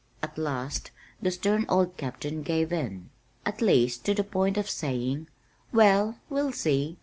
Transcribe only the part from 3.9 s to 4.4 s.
to the